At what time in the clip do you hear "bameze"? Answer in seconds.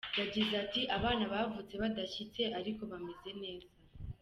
2.91-3.29